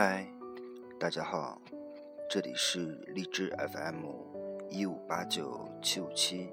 [0.00, 0.24] 嗨，
[0.96, 1.60] 大家好，
[2.30, 4.06] 这里是荔枝 FM
[4.70, 6.52] 一五八九七五七，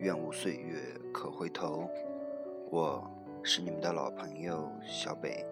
[0.00, 0.82] 愿无岁月
[1.14, 1.88] 可回头，
[2.72, 3.08] 我
[3.44, 5.46] 是你们的老朋友小北。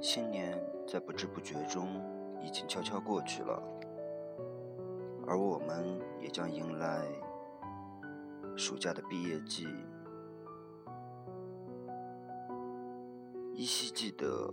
[0.00, 2.02] 新年在不知不觉中
[2.42, 3.62] 已经悄悄过去了，
[5.28, 7.06] 而我们也将迎来
[8.56, 9.68] 暑假的毕业季。
[13.56, 14.52] 依稀记得，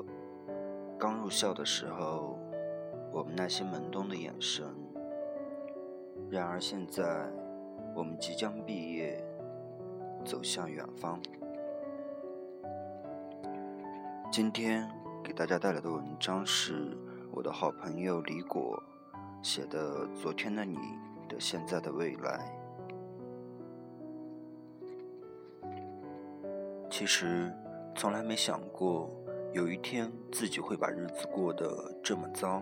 [0.97, 2.39] 刚入校的时候，
[3.11, 4.65] 我们那些懵懂的眼神。
[6.29, 7.29] 然而现在，
[7.93, 9.21] 我们即将毕业，
[10.23, 11.21] 走向远方。
[14.31, 14.89] 今天
[15.21, 16.97] 给大家带来的文章是
[17.33, 18.81] 我的好朋友李果
[19.41, 20.77] 写的《昨天的你
[21.27, 22.39] 的现在的未来》。
[26.89, 27.51] 其实。
[27.95, 29.09] 从来没想过
[29.53, 32.61] 有一天自己会把日子过得这么糟。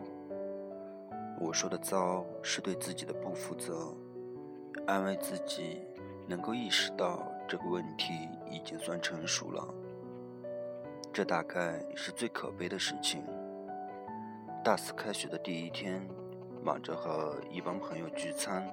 [1.39, 3.95] 我说的糟是对自己的不负责，
[4.85, 5.81] 安慰自己
[6.27, 9.67] 能够意识到这个问题已经算成熟了。
[11.11, 13.23] 这大概是最可悲的事情。
[14.63, 16.07] 大四开学的第一天，
[16.63, 18.69] 忙着和一帮朋友聚餐，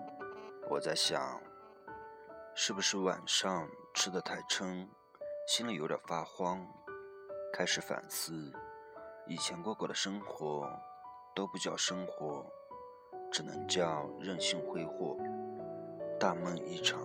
[0.69, 1.41] 我在想，
[2.55, 4.87] 是不是晚上吃的太撑？
[5.49, 6.61] 心里有点发慌，
[7.55, 8.53] 开始反思，
[9.27, 10.71] 以前过过的生活
[11.35, 12.45] 都不叫生活，
[13.33, 15.17] 只能叫任性挥霍，
[16.21, 17.01] 大梦一场。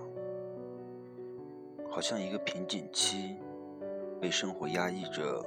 [1.90, 3.40] 好像一个瓶颈期，
[4.20, 5.42] 被生活压抑着，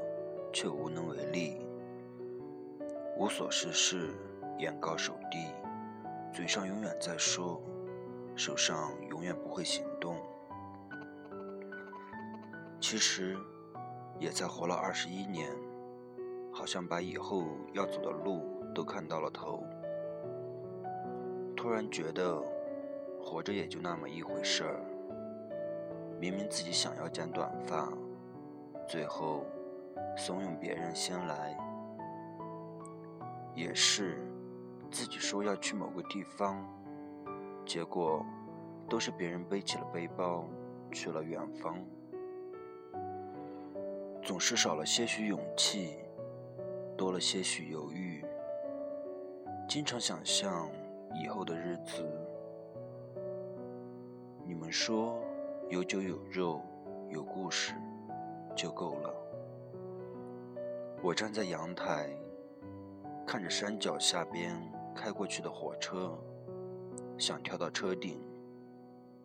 [0.51, 1.61] 却无能为力，
[3.19, 4.15] 无所事事，
[4.57, 5.49] 眼高手低，
[6.33, 7.61] 嘴上永远在说，
[8.35, 10.17] 手上永远不会行动。
[12.89, 13.37] 其实，
[14.21, 15.51] 也才活了二十一年，
[16.53, 17.43] 好像把以后
[17.73, 19.65] 要走的路都看到了头。
[21.57, 22.41] 突然觉得，
[23.21, 24.81] 活着也就那么一回事儿。
[26.21, 27.93] 明明自己想要剪短发，
[28.87, 29.45] 最后
[30.17, 31.57] 怂恿别人先来；
[33.53, 34.17] 也是
[34.93, 36.65] 自己说要去某个地方，
[37.67, 38.25] 结果
[38.89, 40.45] 都是别人背起了背包
[40.93, 41.77] 去了远方。
[44.27, 45.99] 总是少了些许勇气，
[46.97, 48.25] 多了些许犹豫。
[49.69, 50.69] 经常想象
[51.15, 52.05] 以后的日子。
[54.45, 55.23] 你们说
[55.69, 56.61] 有酒有肉
[57.09, 57.73] 有故事
[58.57, 59.15] 就够了。
[61.01, 62.11] 我站在阳台，
[63.25, 64.61] 看着山脚下边
[64.93, 66.19] 开过去的火车，
[67.17, 68.21] 想跳到车顶，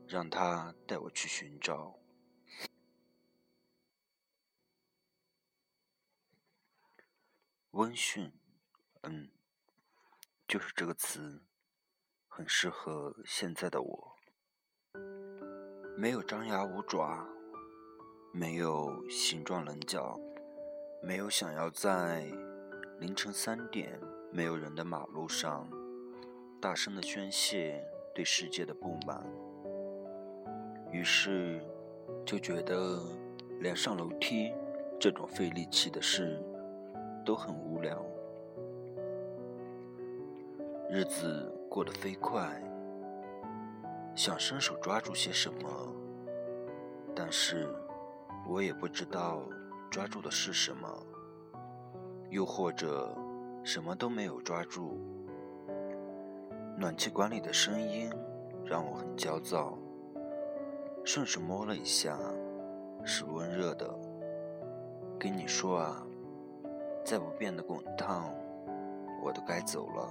[0.07, 1.91] 让他带我去寻找。
[7.71, 8.33] 温驯，
[9.03, 9.29] 嗯，
[10.45, 11.41] 就是这个词，
[12.27, 14.15] 很适合现在的我。
[15.95, 17.25] 没有张牙舞爪，
[18.33, 20.19] 没有形状棱角，
[21.01, 22.29] 没有想要在
[22.99, 23.97] 凌晨三点
[24.33, 25.69] 没有人的马路上
[26.59, 27.81] 大声的宣泄
[28.13, 29.25] 对世界的不满。
[30.91, 31.65] 于是
[32.25, 33.01] 就觉得
[33.61, 34.51] 连上楼梯
[34.99, 36.45] 这种费力气的事。
[37.23, 38.03] 都很无聊，
[40.89, 42.61] 日子过得飞快，
[44.15, 45.69] 想伸手抓住些什么，
[47.15, 47.67] 但是
[48.47, 49.43] 我也不知道
[49.89, 50.87] 抓住的是什么，
[52.29, 53.15] 又或者
[53.63, 54.99] 什么都没有抓住。
[56.77, 58.09] 暖气管里的声音
[58.65, 59.77] 让我很焦躁，
[61.05, 62.17] 顺手摸了一下，
[63.03, 63.87] 是温热的。
[65.19, 66.03] 跟你说啊。
[67.03, 68.33] 再不变得滚烫，
[69.21, 70.09] 我都该走了。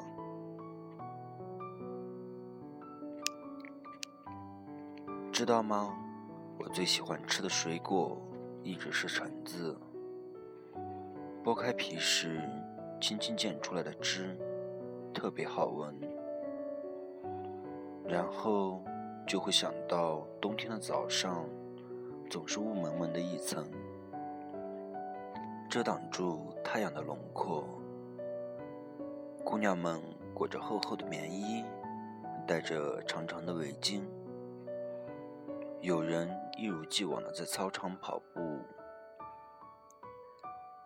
[5.33, 5.97] 知道吗？
[6.59, 8.21] 我最喜欢吃的水果
[8.63, 9.75] 一直是橙子。
[11.43, 12.43] 剥开皮时，
[13.01, 14.37] 轻轻溅出来的汁
[15.15, 15.95] 特别好闻。
[18.07, 18.85] 然后
[19.27, 21.47] 就会想到冬天的早上，
[22.29, 23.65] 总是雾蒙蒙的一层。
[25.71, 27.65] 遮挡住太阳的轮廓，
[29.45, 30.03] 姑娘们
[30.35, 31.65] 裹着厚厚的棉衣，
[32.45, 34.03] 戴着长长的围巾。
[35.81, 36.29] 有人
[36.59, 38.59] 一如既往的在操场跑步，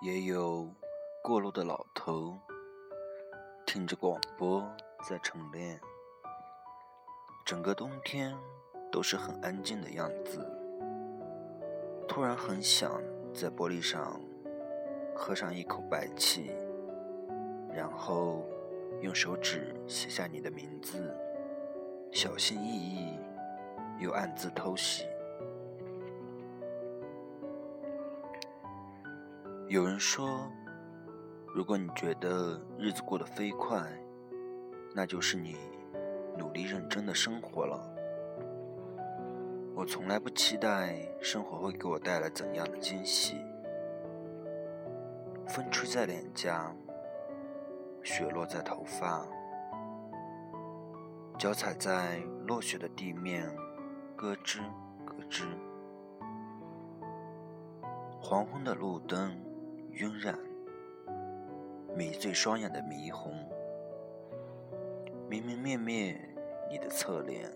[0.03, 0.69] 也有
[1.23, 2.39] 过路的老头
[3.65, 4.71] 听着广播
[5.09, 5.81] 在晨练。
[7.47, 8.37] 整个冬天
[8.93, 10.47] 都是很安静的样子。
[12.07, 13.03] 突然很想
[13.33, 14.21] 在玻璃上。
[15.15, 16.51] 喝上一口白气，
[17.73, 18.45] 然后
[19.01, 21.15] 用手指写下你的名字，
[22.11, 23.19] 小心翼翼
[23.99, 25.07] 又暗自偷喜。
[29.69, 30.51] 有人说，
[31.55, 33.83] 如果你觉得日子过得飞快，
[34.95, 35.57] 那就是你
[36.37, 37.91] 努力认真的生活了。
[39.75, 43.37] 我从来不期待生活会给我带来怎样的惊喜。
[45.47, 46.75] 风吹在脸颊，
[48.03, 49.25] 雪落在头发，
[51.39, 53.47] 脚踩在落雪的地面，
[54.17, 54.61] 咯吱
[55.07, 55.45] 咯吱。
[58.21, 59.39] 黄昏的路灯
[59.93, 60.37] 晕染，
[61.95, 63.33] 迷醉双眼的霓虹，
[65.29, 66.19] 明明灭灭
[66.71, 67.53] 你的侧脸。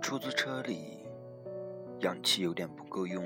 [0.00, 1.06] 出租车里，
[2.00, 3.22] 氧气有点不够用。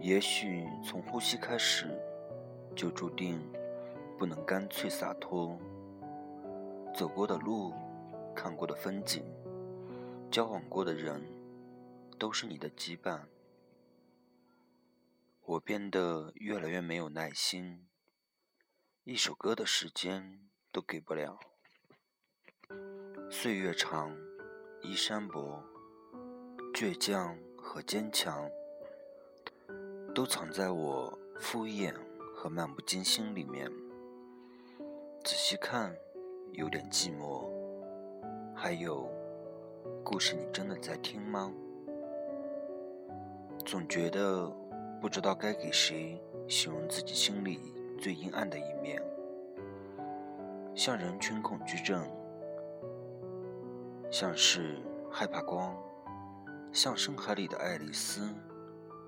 [0.00, 1.86] 也许从呼吸开始，
[2.76, 3.40] 就注定
[4.16, 5.58] 不能干脆洒脱。
[6.94, 7.74] 走过的路，
[8.34, 9.24] 看过的风景，
[10.30, 11.20] 交往过的人，
[12.16, 13.20] 都是你的羁绊。
[15.44, 17.86] 我变得越来越没有耐心，
[19.04, 21.38] 一首歌的时间都给不了。
[23.30, 24.16] 岁月长，
[24.82, 25.62] 衣衫薄，
[26.72, 28.48] 倔强和坚强。
[30.18, 31.94] 都藏在我敷衍
[32.34, 33.70] 和漫不经心里面。
[35.22, 35.94] 仔细看，
[36.50, 37.48] 有点寂寞。
[38.52, 39.08] 还有，
[40.02, 41.52] 故事你真的在听吗？
[43.64, 44.52] 总觉得
[45.00, 49.00] 不知道该给谁形容自己心里最阴暗的一面，
[50.74, 52.04] 像人群恐惧症，
[54.10, 54.82] 像是
[55.12, 55.76] 害怕光，
[56.72, 58.28] 像深海里的爱丽丝，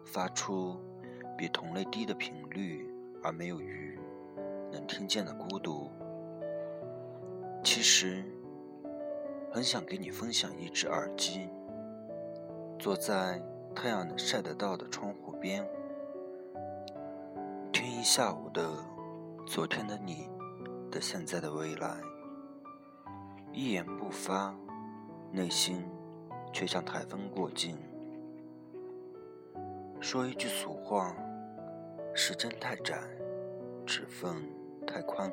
[0.05, 0.79] 发出。
[1.41, 2.87] 比同类低的频率，
[3.23, 3.99] 而没有鱼
[4.71, 5.91] 能听见的孤独。
[7.65, 8.23] 其实，
[9.51, 11.49] 很想给你分享一只耳机，
[12.79, 13.43] 坐在
[13.75, 15.67] 太阳能晒得到的窗户边，
[17.73, 18.71] 听一下午的
[19.47, 20.29] 昨天的你
[20.91, 21.97] 的现在的未来，
[23.51, 24.55] 一言不发，
[25.33, 25.83] 内心
[26.53, 27.79] 却像台风过境。
[30.03, 31.17] 说一句俗话。
[32.13, 32.99] 时针太窄，
[33.87, 34.43] 指缝
[34.87, 35.33] 太宽。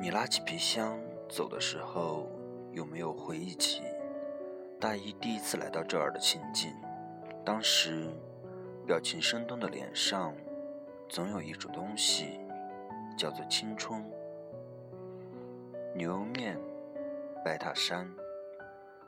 [0.00, 0.98] 你拉起皮箱
[1.28, 2.28] 走的时候，
[2.72, 3.82] 有没有回忆起
[4.80, 6.72] 大一第一次来到这儿的情景？
[7.44, 8.08] 当时
[8.86, 10.34] 表情生动的脸上，
[11.08, 12.40] 总有一种东西，
[13.16, 14.08] 叫做青春。
[15.94, 16.56] 牛肉面，
[17.44, 18.08] 白塔山，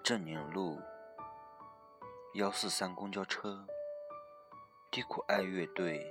[0.03, 0.77] 正宁路，
[2.35, 3.65] 幺四三公交车。
[4.93, 6.05] 低苦爱乐队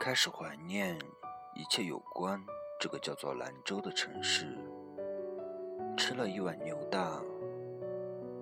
[0.00, 0.98] 开始怀念
[1.54, 2.42] 一切有关
[2.80, 4.56] 这个叫做兰州的城市。
[5.98, 7.20] 吃了一碗牛大，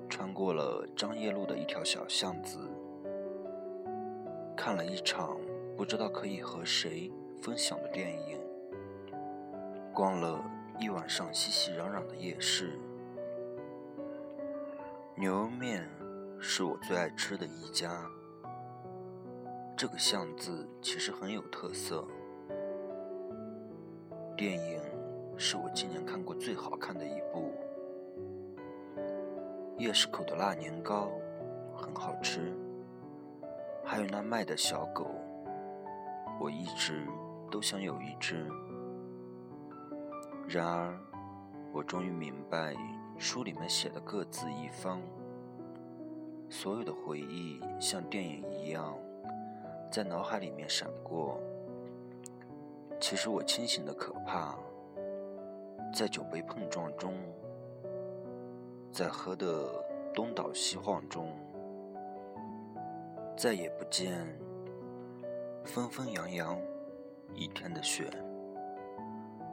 [0.08, 2.56] 穿过了张掖路的一条小巷子，
[4.56, 5.40] 看了一场
[5.76, 7.12] 不知道可以和谁
[7.42, 8.40] 分享的电影，
[9.92, 10.40] 逛了
[10.78, 12.78] 一晚上熙熙攘攘的夜市。
[15.16, 15.90] 牛肉面
[16.38, 18.08] 是我最爱吃的一家。
[19.82, 22.06] 这个巷子其实很有特色。
[24.36, 24.81] 电影
[25.36, 27.53] 是我今年看过最好看的一部。
[29.79, 31.10] 夜市口的辣年糕
[31.74, 32.56] 很好吃，
[33.84, 35.10] 还有那卖的小狗，
[36.41, 37.05] 我一直
[37.51, 38.46] 都想有一只。
[40.46, 40.96] 然而，
[41.72, 42.77] 我终于明白
[43.19, 45.01] 书里面写的各自一方，
[46.48, 48.96] 所有的回忆像电影一样。
[49.93, 51.39] 在脑海里面闪过。
[52.99, 54.58] 其实我清醒的可怕，
[55.94, 57.13] 在酒杯碰撞中，
[58.91, 59.84] 在喝的
[60.15, 61.37] 东倒西晃中，
[63.37, 64.27] 再也不见
[65.63, 66.58] 纷纷扬扬
[67.34, 68.11] 一天的雪。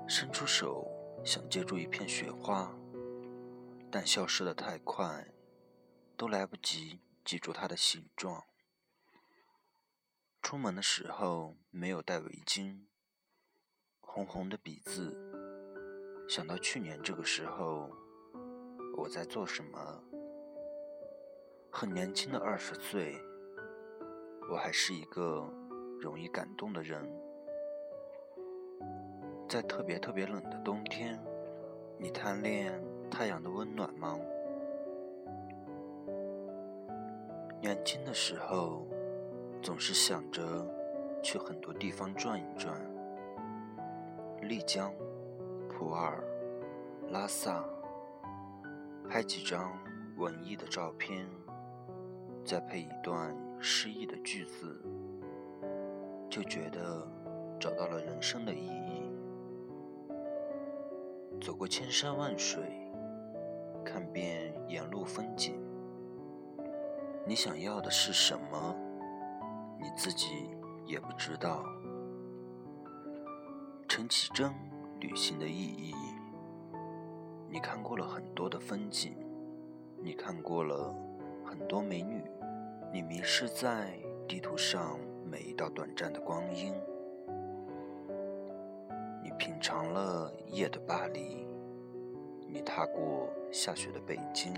[0.08, 0.88] 伸出手
[1.26, 2.74] 想接住一片雪花，
[3.92, 5.28] 但消失的太快，
[6.16, 8.42] 都来不及记住它的形状。
[10.50, 12.80] 出门的时候没有带围巾，
[14.02, 15.16] 红红的鼻子。
[16.28, 17.88] 想到去年这个时候
[18.98, 20.04] 我在做什么，
[21.70, 23.16] 很年轻的二十岁，
[24.50, 25.48] 我还是一个
[26.02, 27.08] 容易感动的人。
[29.48, 31.24] 在特别特别冷的冬天，
[32.00, 34.20] 你贪恋太阳的温暖吗？
[37.62, 38.88] 年轻的时候，
[39.62, 40.42] 总是想着
[41.22, 42.80] 去很多地方转一转，
[44.42, 44.92] 丽江、
[45.68, 46.18] 普洱、
[47.10, 47.64] 拉萨，
[49.10, 49.78] 拍几张
[50.18, 51.28] 文艺的照片，
[52.46, 54.82] 再配一段诗意的句子，
[56.30, 57.06] 就觉得
[57.60, 59.12] 找到了人生的意义。
[61.42, 62.64] 走过千山万水，
[63.84, 65.62] 看遍沿路风景。
[67.26, 68.76] 你想要的是什么？
[69.82, 70.50] 你自己
[70.86, 71.64] 也不知道。
[73.88, 74.54] 陈绮贞
[75.00, 75.96] 旅行的意义，
[77.50, 79.16] 你看过了很多的风景，
[80.04, 80.94] 你看过了
[81.46, 82.22] 很多美女，
[82.94, 86.74] 你迷失在地图上每一道短暂的光阴，
[89.24, 91.48] 你品尝了夜的巴黎，
[92.48, 94.54] 你踏过下雪的北京。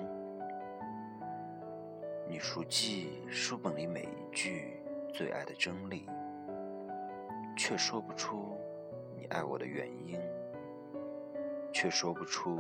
[2.28, 4.81] 你熟记书本里每一句
[5.22, 6.10] 最爱的真理，
[7.56, 8.58] 却说不出
[9.16, 10.20] 你爱我的原因，
[11.72, 12.60] 却说不出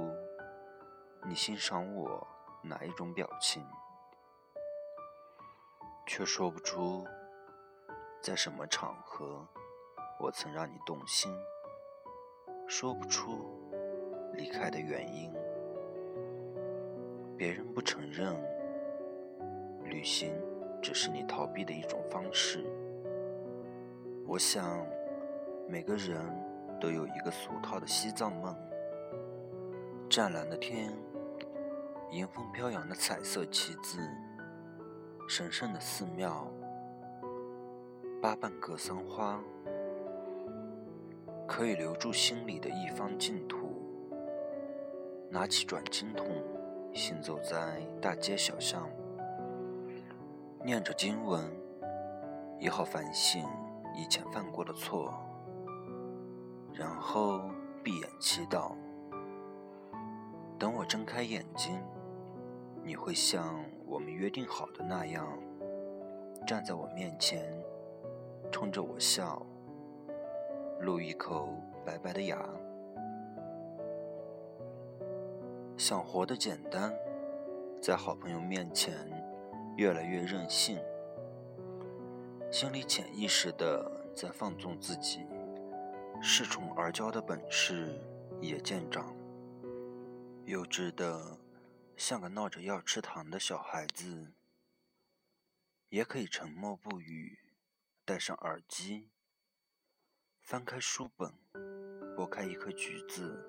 [1.23, 2.27] 你欣赏我
[2.61, 3.65] 哪一种表情，
[6.05, 7.03] 却说不出
[8.21, 9.43] 在什么场合
[10.19, 11.35] 我曾让你动心，
[12.67, 13.59] 说不出
[14.33, 15.33] 离开的原因，
[17.35, 18.39] 别人不承认。
[19.83, 20.31] 旅行
[20.81, 22.65] 只是你逃避的一种方式。
[24.25, 24.85] 我想，
[25.67, 26.17] 每个人
[26.79, 28.55] 都有一个俗套的西藏梦：
[30.09, 30.91] 湛蓝的天，
[32.11, 33.99] 迎风飘扬的彩色旗子，
[35.27, 36.47] 神圣的寺庙，
[38.21, 39.39] 八瓣格桑花，
[41.47, 43.57] 可以留住心里的一方净土。
[45.29, 46.25] 拿起转经筒，
[46.93, 48.89] 行走在大街小巷。
[50.63, 51.43] 念着经文，
[52.59, 53.43] 也好反省
[53.95, 55.11] 以前犯过的错，
[56.71, 57.41] 然后
[57.83, 58.73] 闭眼祈祷。
[60.59, 61.81] 等我睁开眼睛，
[62.83, 65.27] 你会像我们约定好的那样，
[66.45, 67.43] 站在我面前，
[68.51, 69.43] 冲着我笑，
[70.81, 71.49] 露一口
[71.83, 72.37] 白白的牙。
[75.75, 76.93] 想活得简单，
[77.81, 79.20] 在好朋友面前。
[79.81, 80.79] 越来越任性，
[82.51, 85.25] 心里潜意识的在放纵自己，
[86.21, 87.99] 恃宠而骄的本事
[88.39, 89.11] 也见长。
[90.45, 91.35] 幼稚的
[91.97, 94.33] 像个闹着要吃糖的小孩子，
[95.89, 97.39] 也可以沉默不语，
[98.05, 99.09] 戴上耳机，
[100.43, 101.33] 翻开书本，
[102.15, 103.43] 剥开一颗橘子，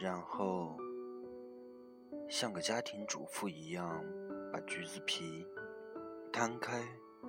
[0.00, 0.78] 然后
[2.30, 4.02] 像个家庭主妇一样。
[4.52, 5.46] 把橘子皮
[6.30, 6.82] 摊开，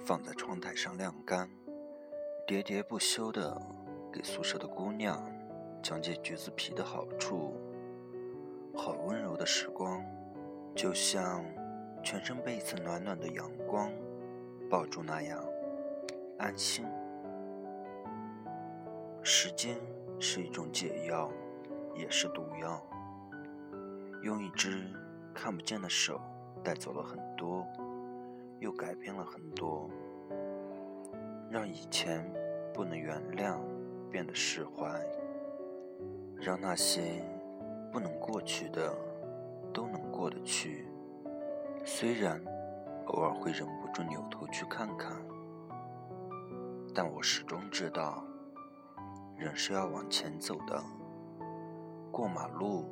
[0.06, 1.50] 放在窗台上晾干，
[2.46, 3.58] 喋喋不休地
[4.12, 5.24] 给宿舍的姑娘
[5.82, 7.56] 讲解橘子皮的好处。
[8.76, 10.04] 好温柔的时光，
[10.76, 11.46] 就像
[12.04, 13.90] 全身被一层暖暖的阳光
[14.70, 15.42] 抱住那样
[16.38, 16.86] 安心。
[19.24, 19.78] 时间
[20.20, 21.32] 是一种解药，
[21.96, 22.86] 也是毒药。
[24.24, 24.92] 用一只
[25.34, 26.20] 看不见的手。
[26.64, 27.68] 带走了很多，
[28.60, 29.90] 又改变了很多，
[31.50, 32.26] 让以前
[32.74, 33.60] 不能原谅
[34.10, 35.00] 变得释怀，
[36.38, 37.22] 让那些
[37.92, 38.96] 不能过去的
[39.74, 40.88] 都能过得去。
[41.84, 42.42] 虽然
[43.08, 45.22] 偶尔会忍不住扭头去看看，
[46.96, 48.24] 但我始终知道，
[49.36, 50.82] 人是要往前走的。
[52.10, 52.86] 过马路，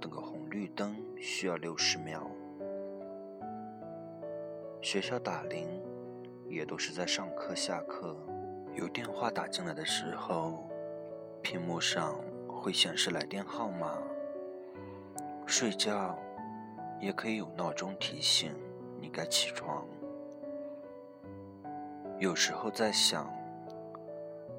[0.00, 2.26] 等个红绿灯需要六十秒。
[4.80, 5.68] 学校打铃，
[6.48, 8.16] 也都是在上课、下课。
[8.74, 10.68] 有电话打进来的时候，
[11.42, 12.14] 屏幕上
[12.46, 13.98] 会显示来电号码。
[15.46, 16.16] 睡觉，
[17.00, 18.54] 也可以有闹钟提醒
[19.00, 19.86] 你该起床。
[22.18, 23.32] 有时候在想，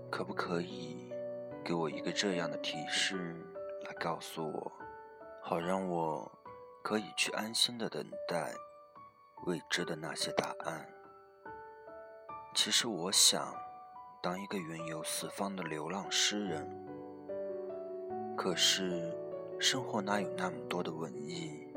[0.09, 1.11] 可不可以
[1.63, 3.35] 给我一个这样的提示，
[3.85, 4.71] 来告诉我，
[5.41, 6.31] 好让我
[6.83, 8.51] 可以去安心的等待。
[9.45, 10.87] 未知的那些答案。
[12.53, 13.53] 其实我想
[14.21, 16.67] 当一个云游四方的流浪诗人，
[18.35, 19.15] 可是
[19.59, 21.67] 生活哪有那么多的文艺？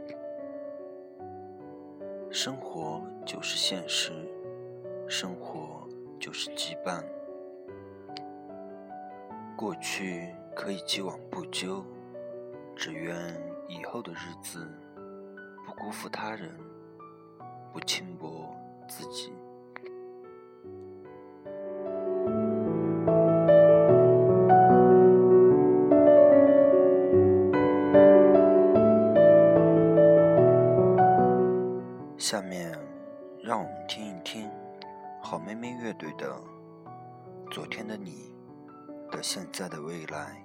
[2.30, 4.12] 生活就是现实，
[5.08, 5.86] 生活
[6.18, 7.04] 就是羁绊。
[9.56, 11.84] 过去可以既往不咎，
[12.74, 13.14] 只愿
[13.68, 14.66] 以后的日子
[15.66, 16.50] 不辜负他人。
[17.72, 18.54] 不轻薄
[18.88, 19.32] 自己。
[32.18, 32.72] 下面，
[33.42, 34.48] 让我们听一听
[35.20, 36.28] 好妹妹乐队的
[37.50, 38.32] 《昨天的你
[39.10, 40.44] 的现在的未来》。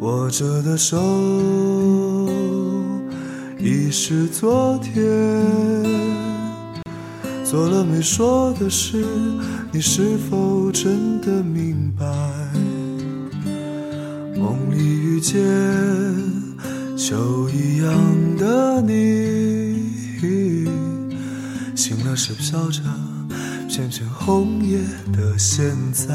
[0.00, 0.98] 握着的手
[3.58, 5.02] 已是昨天，
[7.44, 9.04] 做了没说的事，
[9.72, 12.04] 你是否真的明白？
[14.38, 15.42] 梦里遇见
[16.96, 17.92] 秋一样
[18.36, 20.68] 的你，
[21.74, 22.82] 醒了时飘着
[23.66, 24.78] 片片红叶
[25.12, 26.14] 的现在，